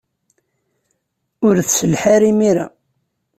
Ur 1.47 1.55
tselleḥ 1.59 2.03
ara 2.15 2.25
imir-a. 2.31 2.67